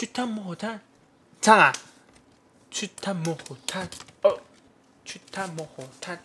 [0.00, 0.80] 去探木火炭，
[1.42, 1.74] 唱啊！
[2.70, 3.86] 去探木火炭，
[4.22, 4.40] 哦，
[5.04, 6.18] 去探木火炭，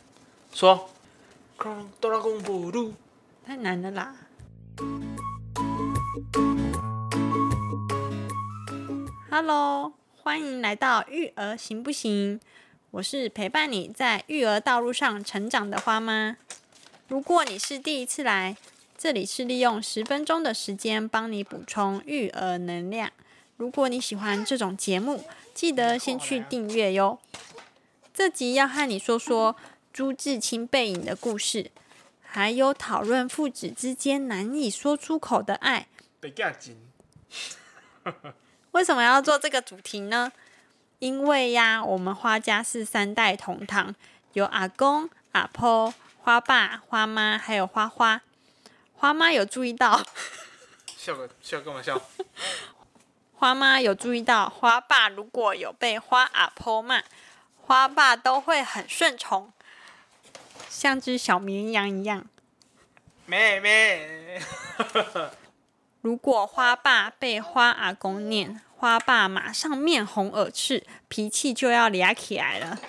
[0.54, 0.90] 说，
[1.58, 2.93] 空哆啦公布路，
[3.46, 4.16] 太难了啦。
[9.30, 9.92] Hello，
[10.23, 12.39] 欢迎来到育儿行不行？
[12.92, 16.38] 我是陪伴你在育儿道路上成长的花妈。
[17.10, 18.55] 如果你是第一次来，
[18.98, 23.12] 这里是利用十分钟的时间帮你补充育儿能量。
[23.58, 27.20] 如果你喜欢这种节目，记得先去订阅哟。
[28.14, 29.56] 这集要和你说说
[29.93, 31.71] 朱自清背影的故事，
[32.21, 35.88] 还有讨论父子之间难以说出口的爱。
[38.71, 40.34] 为什么要做这个主题呢？
[40.99, 43.95] 因为呀，我们花家是三代同堂，
[44.34, 48.21] 有阿公、阿婆、花爸、花妈，还有花花。
[48.93, 50.03] 花妈有注意到，
[50.98, 52.01] 笑个笑干嘛笑？
[53.45, 57.04] 花妈有注意到，花爸如果有被花阿婆骂，
[57.62, 59.54] 花爸都会很顺从，
[60.68, 62.26] 像只小绵羊一样。
[63.27, 64.42] 妹妹，
[66.02, 72.80] 如果花爸被花阿公念，花爸马上面红耳赤，脾气就要嗲起来了。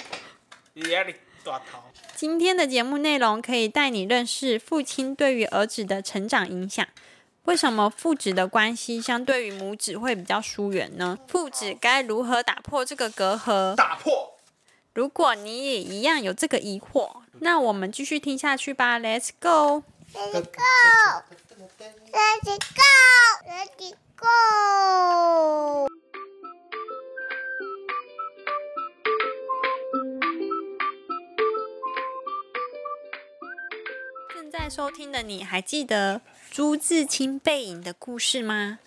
[2.14, 6.86] 今天的节目内容可以带你认识父亲对于儿子的成长影响。
[7.46, 11.18] 为什么父子的关系相对于母子会比较疏远呢？
[11.28, 13.74] 父子该如何打破这个隔阂？
[13.76, 14.34] 打破。
[14.92, 18.98] 如果你也一样有这个疑惑，那我们继续听下去吧。
[18.98, 19.84] Let's go。
[20.12, 20.60] Let it go!
[22.12, 22.82] Let it go!
[23.46, 25.88] Let it go!
[34.46, 36.20] 正在收听的你还记得
[36.52, 38.78] 朱自清背影的故事吗？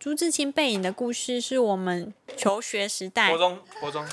[0.00, 4.04] 朱自清背影的故事是我们求学时代国中，国中，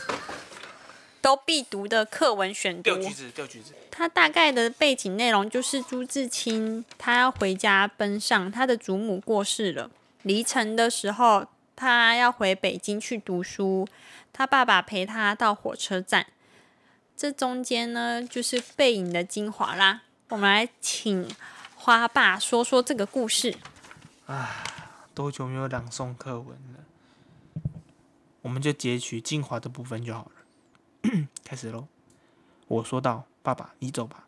[1.20, 3.10] 都必读的课文选读掉。
[3.10, 3.74] 橘子，掉橘子。
[3.90, 9.90] 它大概的背景内容就是朱自清他要回家奔丧，他的祖母过世了，
[10.22, 13.88] 离城的时候他要回北京去读书，
[14.32, 16.28] 他爸爸陪他到火车站。
[17.16, 20.04] 这中间呢，就是背影的精华啦。
[20.30, 21.26] 我们来请
[21.78, 23.56] 花爸说说这个故事。
[25.14, 27.72] 多久没有朗诵课文了？
[28.42, 31.30] 我们就截取精华的部分就好了。
[31.46, 31.88] 开始喽！
[32.68, 34.28] 我说道：“爸爸，你走吧。”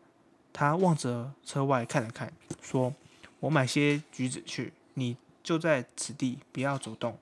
[0.54, 2.94] 他望着车外看了看，说
[3.42, 7.18] ：“我买些橘子去，你就在此地，不要走动。”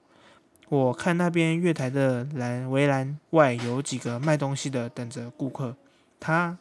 [0.69, 5.75] 我看那边月台的栏围栏外有几个卖东西的等着顾客。
[6.19, 6.59] 他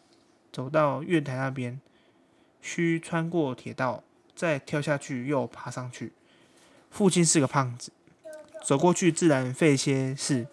[0.51, 1.79] 走到月台那边，
[2.67, 4.03] 需穿过铁道，
[4.35, 6.13] 再跳下去，又爬上去。
[6.91, 7.93] 父亲是个胖子，
[8.65, 10.49] 走过去自然费些事。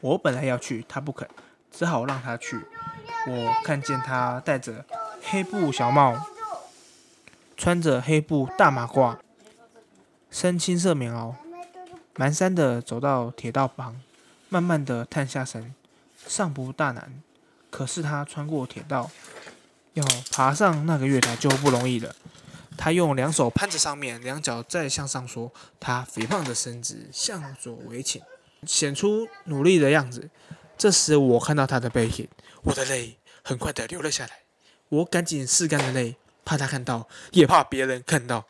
[0.00, 1.28] 我本来要去，他不肯，
[1.70, 2.60] 只好让他去。
[3.28, 4.84] 我看见他戴着
[5.22, 6.26] 黑布小帽，
[7.56, 9.16] 穿着黑布大马褂，
[10.28, 11.34] 身青色棉袄，
[12.16, 14.00] 蹒跚的走到铁道旁，
[14.48, 15.72] 慢慢的探下身，
[16.26, 17.22] 尚不大难。
[17.70, 19.10] 可是他穿过铁道，
[19.96, 22.14] 要爬上那个月台就不容易了。
[22.76, 28.20] 他用两手攀着上面，两脚再向上缩，他肥胖的身子向左围倾，
[28.66, 30.28] 显出努力的样子。
[30.76, 32.28] 这时我看到他的背影，
[32.64, 34.40] 我的泪很快的流了下来。
[34.90, 38.44] 我赶紧拭干了泪，怕他看到，也怕别人看到。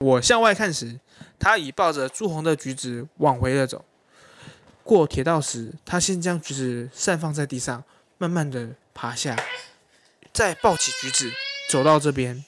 [0.00, 0.98] 我向外看时，
[1.38, 3.84] 他已抱着朱红的橘子往回了走。
[4.82, 7.84] 过铁道时，他先将橘子散放在地上，
[8.16, 9.36] 慢慢的爬下，
[10.38, 11.32] 再抱起橘子
[11.68, 12.44] 走到这边。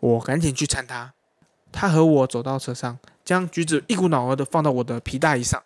[0.00, 1.14] 我赶紧去搀他，
[1.70, 5.62] 他和我走到车上，将橘子一股脑儿的放到我的皮大衣上，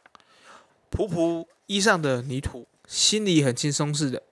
[0.90, 4.22] 扑扑衣上的泥土，心里很轻松似的。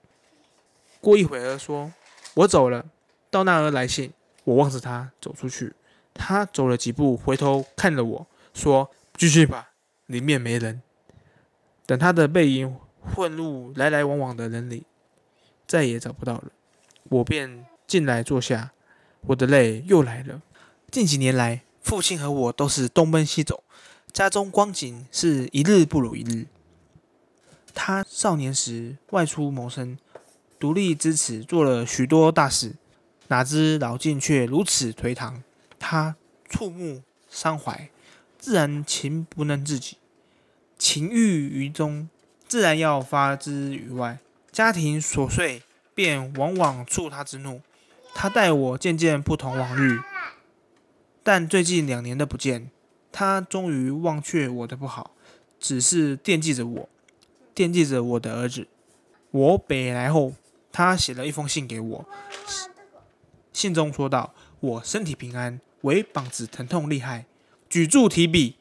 [1.01, 1.91] 过一会儿说
[2.35, 2.85] ：“我走了，
[3.31, 4.13] 到那儿来信。”
[4.45, 5.73] 我望着他走出去，
[6.13, 9.71] 他走了几步，回头看了我说：“继续吧，
[10.05, 10.83] 里面没人。”
[11.87, 14.85] 等他的背影混入来来往往的人里，
[15.65, 16.51] 再也找不到了。
[17.09, 18.71] 我便进来坐下。
[19.27, 20.41] 我的泪又来了。
[20.91, 23.63] 近几年来，父亲和我都是东奔西走，
[24.13, 26.45] 家中光景是一日不如一日。
[27.73, 29.97] 他少年时外出谋生，
[30.59, 32.75] 独立支持做了许多大事，
[33.27, 35.43] 哪知老境却如此颓唐。
[35.77, 36.15] 他
[36.47, 37.89] 触目伤怀，
[38.37, 39.97] 自然情不能自己，
[40.77, 42.07] 情郁于中，
[42.47, 44.19] 自然要发之于外。
[44.51, 45.63] 家庭琐碎，
[45.95, 47.61] 便往往触他之怒。
[48.13, 49.99] 他待我渐渐不同往日，
[51.23, 52.69] 但最近两年的不见，
[53.11, 55.11] 他终于忘却我的不好，
[55.59, 56.89] 只是惦记着我，
[57.53, 58.67] 惦记着我的儿子。
[59.31, 60.33] 我北来后，
[60.71, 62.05] 他写了一封信给我，
[63.51, 67.25] 信中说道：“我身体平安，唯膀子疼痛厉害，
[67.67, 68.55] 举箸提笔，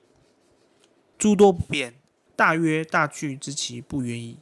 [1.16, 1.94] 诸多不便，
[2.34, 4.38] 大约大去之期不远矣。”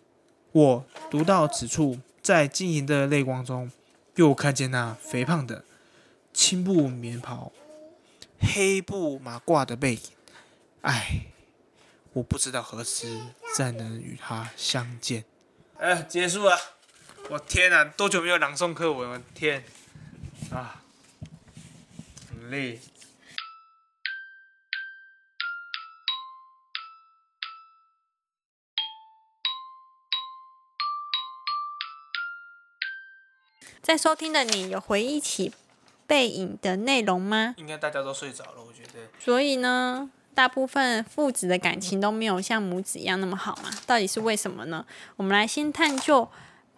[0.52, 3.70] 我读到此处，在晶莹的泪光中，
[4.14, 5.64] 又看见那肥胖的
[6.32, 7.50] 青布棉袍、
[8.38, 10.00] 黑布马褂的背影。
[10.82, 11.26] 唉，
[12.12, 13.20] 我不知道何时
[13.56, 15.24] 再能与他相见。
[15.78, 16.56] 哎，结束了！
[17.28, 19.22] 我天哪，多久没有朗诵课文了？
[19.34, 19.64] 天
[20.50, 20.82] 啊，
[22.30, 22.78] 很累。
[33.82, 35.52] 在收听的你有回忆起
[36.06, 37.56] 背影的内容吗？
[37.58, 39.08] 应该大家都睡着了，我觉得。
[39.18, 43.70] 所以呢，大部分父子的感情都没有像母子一样那么好嘛？
[43.84, 44.86] 到底是为什么呢？
[45.16, 46.28] 我们来先探究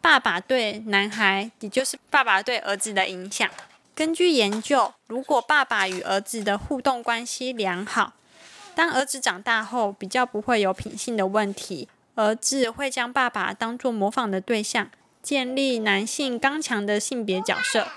[0.01, 3.51] 爸爸对男孩，也就是爸爸对儿子的影响。
[3.95, 8.15] 根据研究，如果爸爸与儿子的互动关系良好，
[8.75, 14.91] 当儿子长大后比较不会有品性的问题，儿子会将爸爸当做模仿的对象，
[15.25, 17.89] 建立男性刚强的性别角色。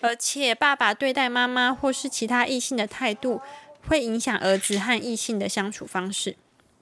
[0.00, 3.42] 而且，爸爸对待妈妈或是其他异性的态度，
[3.88, 6.36] 会影响儿子和异性的相处方式。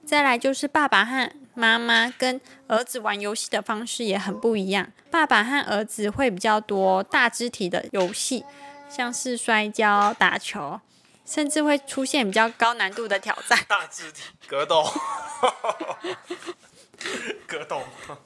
[0.05, 4.91] 再来就是爸爸和妈妈跟儿子玩游戏的方式也很不一样。
[5.09, 8.45] 爸爸和儿子会比较多大肢体的游戏，
[8.87, 10.79] 像是摔跤、打球，
[11.25, 13.59] 甚至会出现比较高难度的挑战。
[13.67, 14.85] 大肢体格斗，
[17.47, 17.81] 格斗。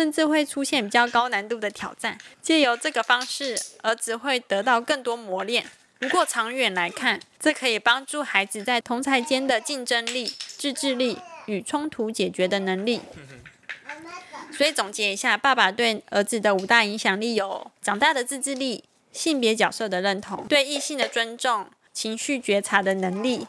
[0.00, 2.16] 甚至会出现比较高难度的挑战。
[2.40, 5.66] 借由这个方式，儿子会得到更多磨练。
[5.98, 13.02] 不过长远来看，这可以帮助孩子在同才间的竞争力、自制力与冲突解决的能力。
[14.50, 18.82] 所以总结一下，爸爸对儿子的五大影响力有：长大的自制力、
[19.12, 23.46] 性别角色的认同、对异性的尊重、情绪觉察的能力、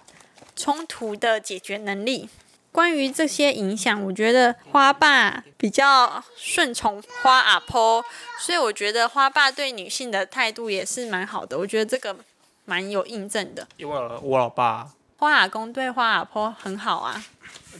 [0.57, 2.27] 冲突的解决能力。
[2.71, 8.03] 关于这些影响，我觉得花爸比较顺从花阿婆，
[8.39, 11.57] 所以我觉得花爸对女性的态度也是蛮好的。
[11.57, 12.15] 我觉得这个
[12.63, 13.67] 蛮有印证的。
[13.75, 14.87] 因为我老爸，
[15.17, 17.21] 花阿公对花阿婆很好啊。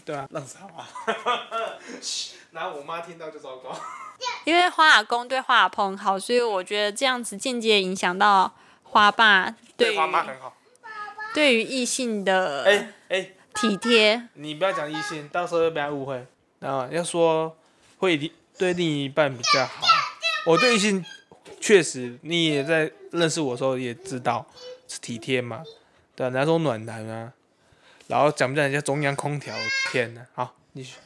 [0.03, 0.89] 对啊，浪子好啊。
[2.51, 3.73] 然后我妈听到就糟糕。
[4.43, 8.53] 因为花阿公对花阿婆很好，所以我觉得这样子间接影响到
[8.83, 10.57] 花爸对花妈很好。
[11.33, 12.65] 对于异性的。
[12.65, 13.29] 哎哎。
[13.53, 16.25] 体贴，你不要讲异性，到时候又被他误会。
[16.59, 17.57] 啊，要说
[17.97, 19.85] 会对另一半比较好。
[20.45, 21.03] 我对异性
[21.59, 24.45] 确实，你也在认识我的时候也知道
[24.87, 25.63] 是体贴嘛，
[26.15, 26.39] 对吧？
[26.39, 27.33] 那种暖男啊，
[28.07, 29.55] 然后讲不讲人家中央空调？
[29.91, 30.97] 天呐，好，继续。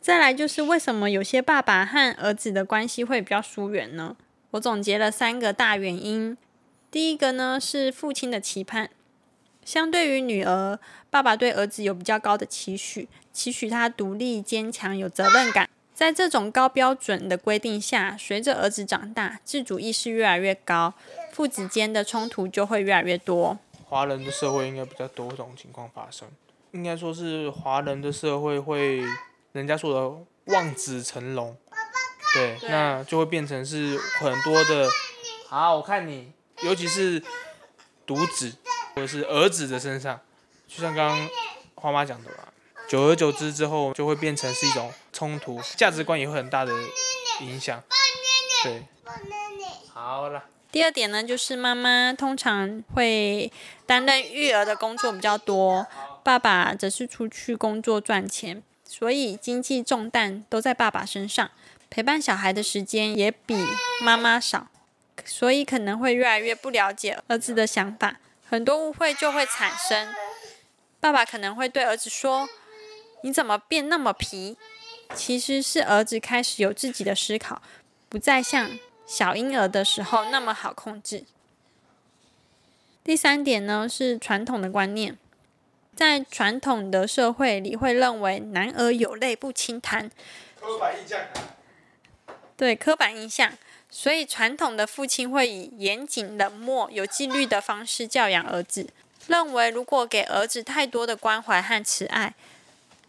[0.00, 4.16] 再来就是为什么有些爸爸和儿子的关系会比较疏远呢？
[4.52, 6.36] 我总结了三个大原因。
[6.90, 8.88] 第一个呢是父亲的期盼。
[9.68, 10.78] 相对于女儿，
[11.10, 15.68] 爸爸对儿子有比较高的期许，期许他独立、坚强、有责任感。
[15.92, 20.94] 在这种高标准的规定下，随着儿子长大，自主意识越来越高，
[21.32, 23.58] 父子间的冲突就会越来越多。
[23.84, 26.26] 华人的社会应该比较多这种情况发生，
[26.70, 29.02] 应该说是华人的社会会，
[29.52, 31.54] 人家说的望子成龙，
[32.32, 34.88] 对，那就会变成是很多的。
[35.46, 37.22] 好，我看你，尤其是
[38.06, 38.54] 独子。
[38.98, 40.18] 或者是儿子的身上，
[40.66, 41.28] 就像刚刚
[41.76, 42.48] 花妈讲的吧，
[42.88, 46.72] 久而久之之后，就会变成是一种冲突，价值观也会很大的
[47.42, 47.80] 影响。
[48.64, 48.82] 对，
[49.94, 50.42] 好了。
[50.72, 53.52] 第二点呢，就是妈妈通常会
[53.86, 55.86] 担任育儿的工作比较多，
[56.24, 61.48] 爸爸则是出去工作赚钱，所以经济重担都在爸爸身上，
[61.88, 63.54] 陪伴小孩的时间也比
[64.02, 64.66] 妈妈少，
[65.24, 68.16] 所以可能会越来越不了解儿子的想法。
[68.48, 70.14] 很多误会就会产生，
[71.00, 72.48] 爸爸可能会对儿子说
[73.22, 74.56] ：“你怎么变那么皮？”
[75.14, 77.62] 其实是儿子开始有自己的思考，
[78.08, 81.24] 不再像小婴儿的时候那么好控制。
[83.02, 85.16] 第三点呢，是传统的观念，
[85.94, 90.10] 在传统的社会里会认为男儿有泪不轻弹，
[90.60, 91.20] 刻板印象。
[92.56, 93.52] 对，刻板印象。
[93.90, 98.88] 所以，传统的父亲会以严谨、冷漠、有纪律的方式教养儿子，
[99.26, 102.34] 认为如果给儿子太多的关怀和慈爱，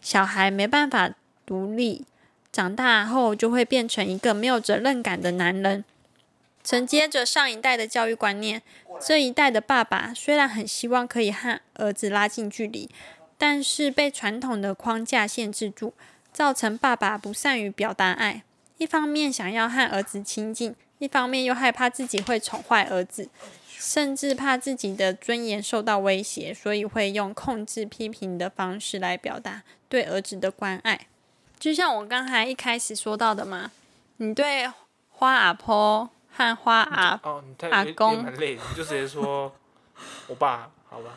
[0.00, 1.10] 小孩没办法
[1.44, 2.06] 独立，
[2.50, 5.84] 长大后就会变成一个没有责任感的男人。
[6.64, 8.62] 承接着上一代的教育观念，
[9.00, 12.90] 这一代的爸爸虽然很希望可以和儿子拉近距离，
[13.38, 15.94] 但是被传统的框架限制住，
[16.32, 18.42] 造成爸爸不善于表达爱。
[18.80, 23.28] 一方面想要和儿子亲近，一方面又害怕自己会宠坏儿子，
[23.68, 31.08] 甚至怕自己的尊严受到威胁，所以会用控制、批评的方式来表达对儿子的关爱。
[31.58, 33.70] 就像我刚才一开始说到的嘛，
[34.16, 34.66] 你对
[35.10, 39.54] 花阿婆和花阿哦，你太阿公也蛮累的，你就直接说
[40.26, 41.10] 我爸，好吧？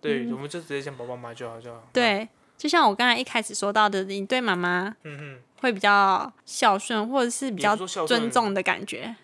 [0.00, 9.14] 对，嗯我们就直接讲爸爸妈妈就好就好。，对，就像我刚才一开始说到的，你对妈妈嗯哼，会比较孝顺，或者是比较尊重的感觉。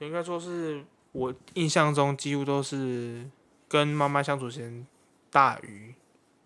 [0.00, 3.24] 应该说是我印象中几乎都是
[3.68, 4.86] 跟妈妈相处时间
[5.30, 5.94] 大于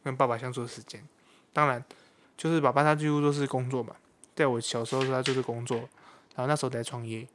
[0.04, 1.06] 跟爸爸相处的时间。
[1.52, 1.84] 当然，
[2.36, 3.96] 就是爸爸他几乎都是工作嘛，
[4.36, 7.26] 在我小时候他就是工作，然后那时候在创业，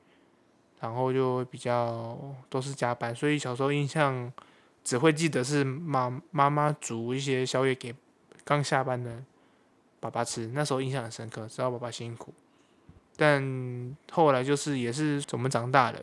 [0.80, 2.18] 然后就比较
[2.50, 4.32] 都是加班，所以小时候印象
[4.84, 7.94] 只会记得是妈妈妈煮一些宵夜给
[8.44, 9.24] 刚下班的
[10.00, 12.34] 爸爸吃，那时候印象很深刻，知道爸爸辛苦。
[13.16, 16.00] 但后来就是也是我们长大了，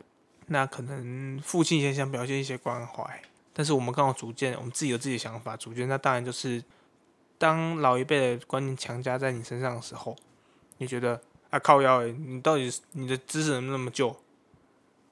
[0.47, 3.21] 那可能父亲也想表现一些关怀，
[3.53, 6.63] 但是我们刚好逐渐我们自己有自己的想法，逐渐那当然就是
[7.37, 10.15] 当老一辈的观念强加在你身上的时候，
[10.77, 14.15] 你觉得啊靠腰诶，你到底你的知识怎么那么旧？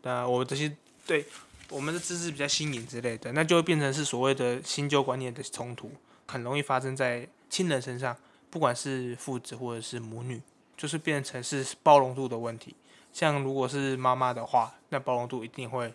[0.04, 0.74] 那我这些
[1.06, 1.26] 对
[1.70, 5.92] 我们的知识比较新颖之类的，那就会变成是所谓的新旧观念的冲突，
[6.30, 8.16] 很容易发生在亲人身上，
[8.50, 10.42] 不管是父子或者是母女。
[10.80, 12.74] 就是变成是包容度的问题。
[13.12, 15.94] 像如果是妈妈的话，那包容度一定会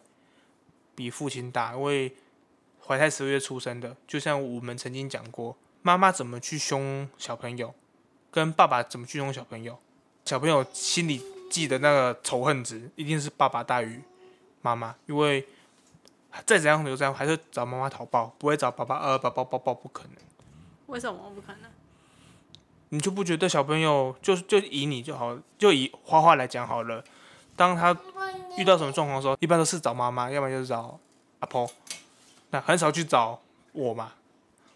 [0.95, 2.15] 比父亲大，因为
[2.87, 7.75] 怀胎十月出生的，就像我们曾经讲过，妈妈怎么去凶小朋友，
[8.31, 9.79] 跟爸爸怎么去凶小朋友，
[10.27, 14.03] 小朋友心里记的那个仇恨值一定是爸爸大于
[14.61, 15.49] 妈妈，因为
[16.45, 20.13] 再怎样留在还是找妈妈讨报，不会找爸爸呃爸爸抱抱不可能。
[20.87, 21.71] 为什么不可能？
[22.91, 27.03] 你就不觉得小朋友就就以你就好，就以花花来讲好了。
[27.57, 27.97] 当他
[28.57, 30.99] 遇到什么状况的时候，一般都是找妈妈，要不然就是找
[31.41, 31.69] 阿婆，
[32.51, 33.41] 那很少去找
[33.73, 34.13] 我嘛，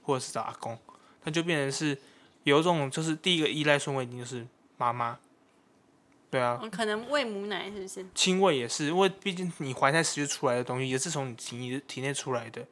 [0.03, 0.77] 或者是找阿公，
[1.25, 1.97] 那就变成是
[2.45, 4.47] 有一种就是第一个依赖顺位一定就是
[4.77, 5.19] 妈妈，
[6.31, 8.07] 对啊，嗯可能喂母奶是不是？
[8.15, 12.67] 亲喂也是，因为毕竟你怀胎十月出来的东西也是从你体体内出来的，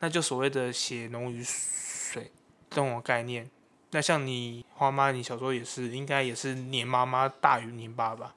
[0.00, 2.30] 那就所谓的血浓于水
[2.68, 3.48] 这种概念。
[3.90, 8.34] 那像你花妈，你小时候也是，应该也是黏妈妈大于黏爸爸。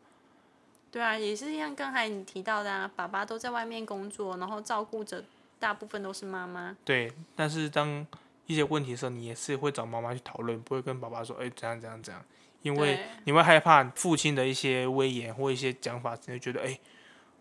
[0.89, 5.23] 对啊，也是像刚才你提到的啊，爸爸都在外面工作，然后照顾着
[5.59, 6.75] 大部分都是妈妈。
[6.85, 8.07] 对，但是当
[8.45, 12.23] 一些问题的时候，你也是会找妈妈去讨论，不会跟爸爸说，哎、怎样怎样怎样，
[12.61, 16.79] 因为你会害怕父亲的一些威严或一些讲法，你会觉得，哎、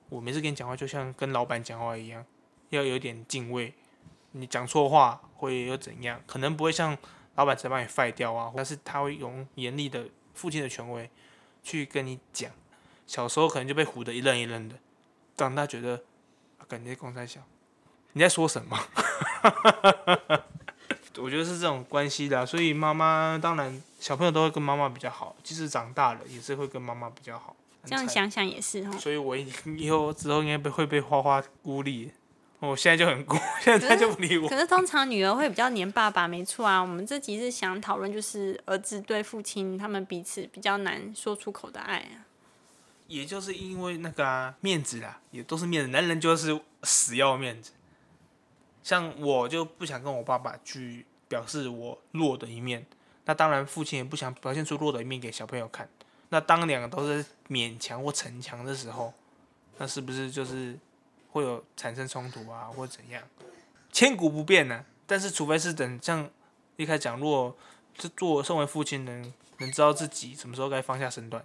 [0.08, 2.24] 我每次跟你讲话就像跟老板讲话一样，
[2.70, 3.74] 要有点敬畏。
[4.32, 6.20] 你讲错话会又怎样？
[6.26, 6.96] 可能不会像
[7.34, 11.10] 老板直接把你废掉啊，但是他会用严厉的父亲的权威
[11.62, 12.50] 去跟你讲。
[13.06, 14.76] 小时候可能就被唬得一愣一愣的，
[15.36, 16.04] 长大觉得，
[16.58, 17.40] 啊，感觉公在小，
[18.12, 18.78] 你在说什么？
[21.18, 27.56] 我觉得是这种关系的啊、所以妈妈当然小朋友都会跟妈妈比较好，即使长大了也是会跟妈妈比较好。
[27.84, 28.96] 这样，想想也是哈。
[28.98, 32.12] 所以我以以后之后应该被会被花花孤立。
[32.60, 34.46] 我现在就很孤， 现在就不理我。
[34.46, 36.78] 可是通常女儿会比较黏爸爸，没错啊。
[36.78, 42.28] 我们这集是想讨论，就是儿子对父亲他们彼此比较难说出口的爱啊。
[43.08, 47.72] 也就是因为那个、啊、面子啦，也都是面子，男人就是死要面子。
[48.90, 52.84] 像我就不想跟我爸爸去表示我弱的一面，
[53.24, 55.88] 那当然父亲也不想表现出弱的一面给小朋友看。
[56.30, 59.14] 那当两个都是勉强或逞强的时候，
[59.78, 60.76] 那是不是就是
[61.30, 63.22] 会有产生冲突啊，或怎样？
[63.92, 66.28] 千古不变呢、但是除非是等像
[66.76, 67.56] 一开始讲，如果
[67.96, 71.44] 是做身为父亲能能知道自己什么时候该放下身段。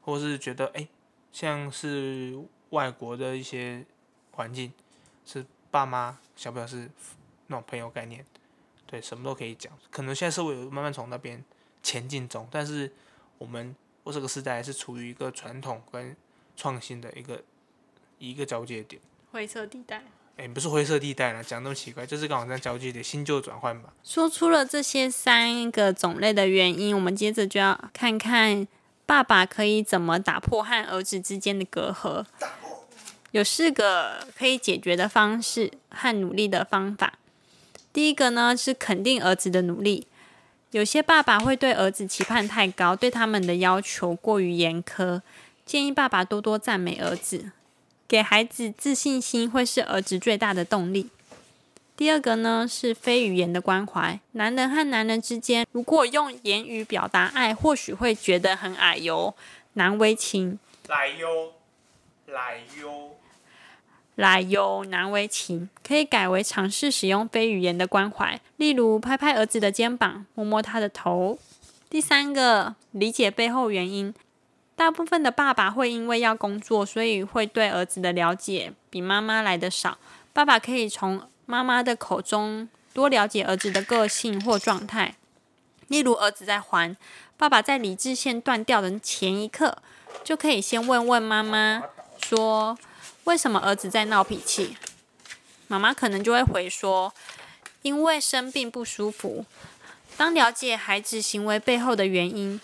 [0.00, 0.88] 或是觉得哎、诶
[1.30, 2.36] 像是
[2.70, 3.86] 外国的一些
[4.32, 4.72] 环境，
[5.24, 6.88] 是爸妈小朋友是
[7.48, 8.24] 那种朋友概念，
[8.86, 9.72] 对，什么都可以讲。
[9.90, 11.42] 可能现在社会有慢慢从那边
[11.82, 12.92] 前进中，但是
[13.38, 13.74] 我们
[14.04, 16.14] 我这个时代还是处于一个传统跟
[16.54, 17.42] 创新的一个
[18.18, 19.00] 一个交界点。
[19.32, 20.04] 灰色地带。
[20.36, 23.92] 哎、不是灰色地带了，讲那么奇怪，就是刚好在交界点，新旧转换吧。
[24.02, 28.66] 说出了这些三个种类的原因，我们接着就要看看
[29.06, 32.24] 爸爸可以怎么打破和儿子之间的隔阂。
[33.32, 37.14] 有四个可以解决的方式和努力的方法。
[37.92, 40.06] 第一个呢是肯定儿子的努力。
[40.70, 45.20] 有些爸爸会对儿子期盼太高，对他们的要求过于严苛，
[45.66, 47.52] 建议爸爸多多赞美儿子，
[48.06, 51.10] 给孩子自信心会是儿子最大的动力。
[51.94, 54.18] 第二个呢是非语言的关怀。
[54.32, 59.34] 男人和男人之间，如果用言语表达爱，或许会觉得很矮油、
[59.74, 60.58] 难为情。
[60.88, 61.52] 来哟，
[62.26, 63.16] 来哟。
[64.22, 71.36] 来哟，难为情，可以改为尝试使用非语言的关怀，例如拍拍儿子的肩膀，摸摸他的头。
[71.90, 74.14] 第三个，理解背后原因。
[74.76, 79.98] 大部分的爸爸会因为要工作，所以会对儿子的了解比妈妈来的少。
[80.32, 85.16] 爸爸可以从妈妈的口中多了解儿子的个性或状态。
[85.88, 86.96] 例如，儿子在还，
[87.36, 89.78] 爸爸在理智线断掉的前一刻，
[90.22, 91.82] 就可以先问问妈妈
[92.24, 92.78] 说。
[93.24, 94.76] 为什么儿子在闹脾气？
[95.68, 97.14] 妈妈可能就会回说
[97.82, 99.46] ：“因为生病不舒服。”
[100.18, 102.60] 当了解孩子行为背后的原因，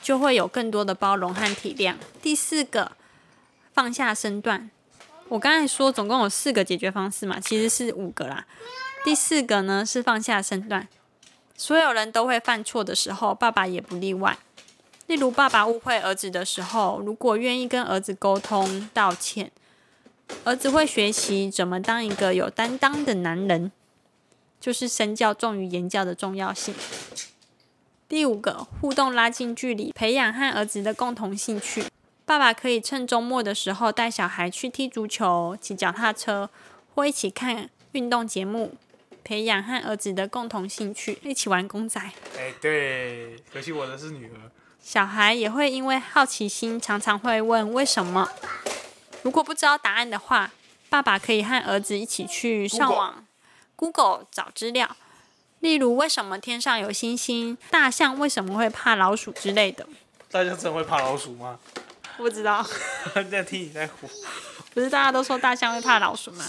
[0.00, 1.96] 就会有更多的包容和体谅。
[2.22, 2.92] 第四个，
[3.74, 4.70] 放下身段。
[5.28, 8.46] 我刚才说总共有四个解决方式嘛，其实是五个啦。
[9.04, 10.88] 第四个呢是放下身段。
[11.56, 14.38] 所有人都会犯错的时候，爸爸也不例外。
[15.08, 19.50] 例如，爸爸误会儿子的时候，如果愿意跟儿子沟通道歉。
[20.44, 23.72] 儿子会学习怎么当一个有担当的男人，
[24.60, 26.74] 就是身教重于言教的重要性。
[28.08, 31.84] 第五个，互动拉近距离，培养和儿子的共同兴趣。
[32.24, 36.50] 爸爸可以趁周末的时候带小孩去踢足球、骑脚踏车，
[36.94, 38.74] 或一起看运动节目，
[39.24, 42.00] 培养和儿子的共同兴趣，一起玩公仔。
[42.36, 44.50] 哎，对，可惜我的是女儿。
[44.80, 48.28] 小孩也会因为好奇心，常常会问为什么。
[49.26, 50.52] 如果不知道答案的话，
[50.88, 53.26] 爸爸可以和儿子一起去上网
[53.74, 54.88] Google 找资料，
[55.58, 59.84] 例如为什么天上有星星，大象为什么会怕老鼠之类的。
[60.30, 61.58] 大象真会怕老鼠吗？
[62.16, 62.64] 不知道。
[63.28, 64.08] 在听你在胡。
[64.72, 66.44] 不是大家都说大象会怕老鼠吗？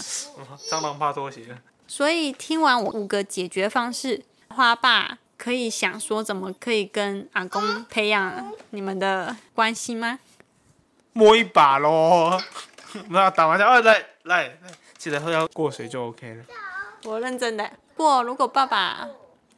[0.70, 1.58] 蟑螂怕拖鞋。
[1.88, 10.20] 所以听完我五个解决方式，花爸可以想说怎么可以跟阿公培养你们的关系吗？
[11.12, 12.40] 摸一把喽。
[13.10, 14.58] 那打麻将，哦，来来来，
[14.96, 16.44] 记得喝要过水就 OK 了。
[17.04, 17.70] 我认真的。
[17.96, 19.08] 不过如果爸爸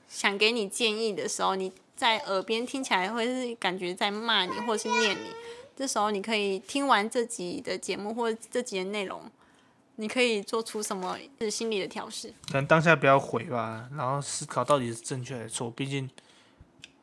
[0.08, 5.30] 想给你建议的时候，你在耳边听起来会是感觉在骂你或是念你，
[5.76, 9.22] 这时候你可以听完这集的节目或这集的内容，
[9.96, 12.32] 你可以做出什么是心理的调试？
[12.48, 15.70] 可能当下不要回吧，然后思考到底是正确还是错。
[15.70, 16.08] 毕竟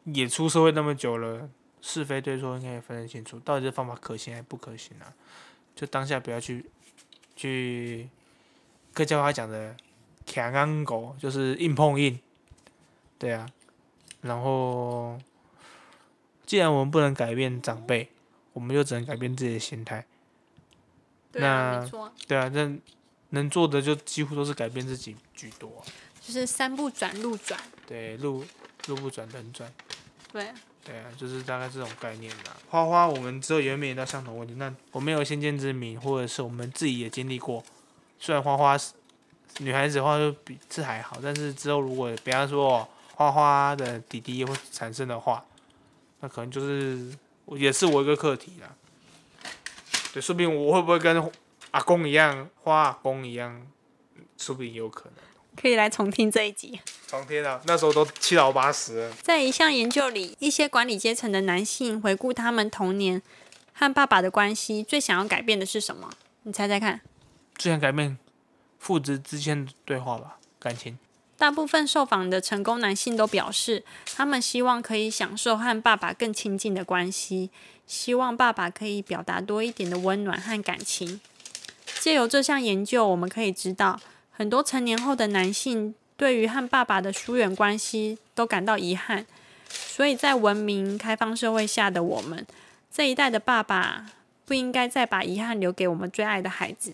[0.04, 1.48] 也出社会那么久了，
[1.82, 5.14] 是非对错应该也分得清楚，到底这方法可行还是不可行啊？
[5.78, 6.66] 就当下不要去，
[7.36, 8.10] 去
[8.94, 9.78] 客家话讲的
[10.26, 12.20] “强硬狗”，就是硬碰硬，
[13.20, 13.48] 对啊。
[14.22, 15.20] 然后，
[16.48, 18.10] 既然我们不能改变长辈，
[18.54, 20.04] 我们就只能改变自己的心态。
[21.34, 21.88] 那
[22.28, 22.76] 对啊，那
[23.30, 25.72] 能做的就几乎都是改变自己居多。
[26.20, 27.60] 就是山不转路转。
[27.86, 28.44] 对，路
[28.88, 29.72] 路不转人转。
[30.34, 30.52] 对。
[30.88, 32.56] 对啊，就是大概这种概念啦。
[32.70, 34.54] 花花，我们之后也会面临到相同问题。
[34.54, 37.62] 那我没有先见之明，或者是我们自己也经历过。
[38.18, 38.94] 虽然花花是
[39.58, 45.44] 女孩子的话，就比这还好，但是之后如果比方说花花的弟弟会产生的话，
[46.22, 47.14] 那可能就是
[47.48, 48.74] 也是我一个课题啦。
[50.14, 51.32] 对，说不定我会不会跟
[51.72, 53.68] 阿公一样，花阿公一样，
[54.38, 55.14] 说不定有可能。
[55.62, 56.80] 可以来重听这一集。
[57.08, 59.14] 重听啊，那时候都七老八十了。
[59.22, 63.22] 在一项研究里，一些管理阶层的男性回顾他们童年
[63.72, 66.10] 和爸爸的关系，最想要改变的是什么？
[66.44, 67.00] 你猜猜看。
[67.56, 68.18] 最想改变
[68.78, 71.00] 父子之间的对话吧，感情。
[71.38, 77.50] 大部分受访的成功男性都表示，他们希望可以享受和爸爸更亲近的关系，
[77.86, 81.22] 希望爸爸可以表达多一点的温暖和感情。
[82.02, 84.00] 借由这项研究，我们可以知道。
[84.32, 89.26] 很多成年后的男性对于和爸爸的疏远关系都感到遗憾，
[89.70, 92.46] 所以在文明开放社会下的我们
[92.92, 94.08] 这一代的爸爸
[94.46, 96.94] 不应该再把遗憾留给我们最爱的孩子。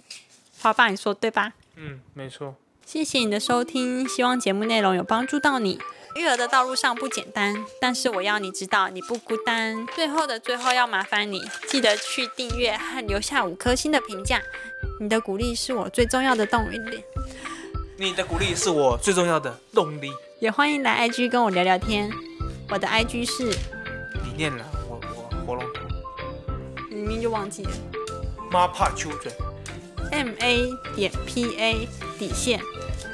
[0.60, 1.54] 花爸，你说对吧？
[1.76, 2.56] 嗯，没错。
[2.86, 5.80] 谢谢你的收听，希望节目内容有帮助到你。
[6.16, 9.88] 育儿的道路上不简单，但是我要你知道你不孤单。
[9.96, 14.42] 最后的最后，要麻烦你记得去订阅和留下五颗星的评价。
[15.00, 16.80] 你的鼓励是我最重要的动力。
[17.98, 20.12] 你的鼓励是我最重要的动力。
[20.40, 22.12] 也欢迎来 IG 跟我聊聊天。
[22.70, 23.46] 我的 IG 是。
[24.24, 25.84] 你念了，我我喉咙痛。
[26.90, 27.72] 明明就忘记了。
[28.52, 29.32] 妈怕 children。
[30.12, 31.88] M A 点 P A
[32.20, 32.60] 底线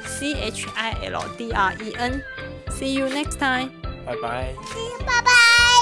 [0.04, 2.22] C H I L D R E N。
[2.70, 3.70] See you next time。
[4.06, 4.54] 拜拜。
[5.06, 5.79] 拜拜。